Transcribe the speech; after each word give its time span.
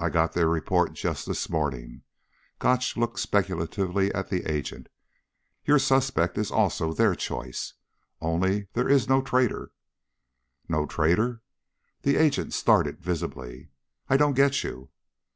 I 0.00 0.10
got 0.10 0.32
their 0.32 0.48
report 0.48 0.92
just 0.94 1.24
this 1.24 1.48
morning." 1.48 2.02
Gotch 2.58 2.96
looked 2.96 3.20
speculatively 3.20 4.12
at 4.12 4.28
the 4.28 4.50
agent. 4.50 4.88
"Your 5.64 5.78
suspect 5.78 6.36
is 6.36 6.50
also 6.50 6.92
their 6.92 7.14
choice. 7.14 7.74
Only 8.20 8.66
there 8.72 8.88
is 8.88 9.08
no 9.08 9.22
traitor." 9.22 9.70
"No 10.68 10.84
traitor?" 10.84 11.42
The 12.00 12.16
agent 12.16 12.54
started 12.54 12.98
visibly. 13.00 13.70
"I 14.10 14.16
don't 14.16 14.34
get 14.34 14.64
you." 14.64 14.90